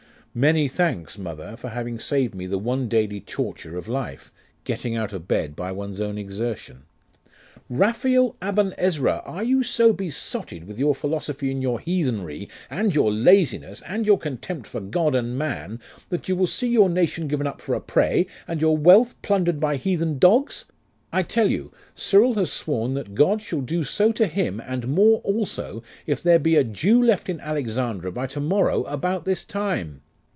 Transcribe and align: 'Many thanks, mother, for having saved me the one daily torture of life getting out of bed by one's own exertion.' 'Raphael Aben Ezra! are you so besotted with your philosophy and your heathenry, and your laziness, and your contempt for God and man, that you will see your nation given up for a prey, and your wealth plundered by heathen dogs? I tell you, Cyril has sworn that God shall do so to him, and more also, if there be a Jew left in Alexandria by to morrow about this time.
'Many 0.33 0.69
thanks, 0.69 1.17
mother, 1.17 1.57
for 1.57 1.67
having 1.67 1.99
saved 1.99 2.33
me 2.35 2.45
the 2.47 2.57
one 2.57 2.87
daily 2.87 3.19
torture 3.19 3.77
of 3.77 3.89
life 3.89 4.31
getting 4.63 4.95
out 4.95 5.11
of 5.11 5.27
bed 5.27 5.57
by 5.57 5.73
one's 5.73 5.99
own 5.99 6.17
exertion.' 6.17 6.85
'Raphael 7.69 8.37
Aben 8.41 8.73
Ezra! 8.77 9.21
are 9.25 9.43
you 9.43 9.61
so 9.61 9.91
besotted 9.91 10.63
with 10.65 10.79
your 10.79 10.95
philosophy 10.95 11.51
and 11.51 11.61
your 11.61 11.81
heathenry, 11.81 12.47
and 12.69 12.95
your 12.95 13.11
laziness, 13.11 13.81
and 13.85 14.05
your 14.07 14.17
contempt 14.17 14.67
for 14.67 14.79
God 14.79 15.15
and 15.15 15.37
man, 15.37 15.81
that 16.07 16.29
you 16.29 16.37
will 16.37 16.47
see 16.47 16.69
your 16.69 16.87
nation 16.89 17.27
given 17.27 17.45
up 17.45 17.59
for 17.59 17.75
a 17.75 17.81
prey, 17.81 18.25
and 18.47 18.61
your 18.61 18.77
wealth 18.77 19.21
plundered 19.21 19.59
by 19.59 19.75
heathen 19.75 20.17
dogs? 20.17 20.63
I 21.11 21.23
tell 21.23 21.51
you, 21.51 21.73
Cyril 21.93 22.35
has 22.35 22.53
sworn 22.53 22.93
that 22.93 23.15
God 23.15 23.41
shall 23.41 23.59
do 23.59 23.83
so 23.83 24.13
to 24.13 24.27
him, 24.27 24.61
and 24.65 24.87
more 24.87 25.19
also, 25.25 25.83
if 26.07 26.23
there 26.23 26.39
be 26.39 26.55
a 26.55 26.63
Jew 26.63 27.03
left 27.03 27.27
in 27.27 27.41
Alexandria 27.41 28.13
by 28.13 28.27
to 28.27 28.39
morrow 28.39 28.83
about 28.85 29.25
this 29.25 29.43
time. 29.43 29.99